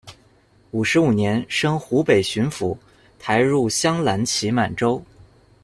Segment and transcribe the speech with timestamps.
[0.71, 2.75] 五十五年，升湖北巡抚，
[3.19, 4.99] 抬入镶蓝旗满洲。